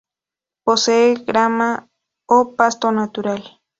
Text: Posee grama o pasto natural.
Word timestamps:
Posee 0.63 1.13
grama 1.27 1.87
o 2.25 2.55
pasto 2.55 2.91
natural. 2.91 3.43